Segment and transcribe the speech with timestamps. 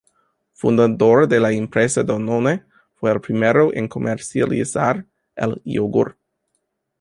[0.53, 2.63] Fundador de la empresa Danone,
[2.95, 6.17] fue el primero en comercializar el yogur.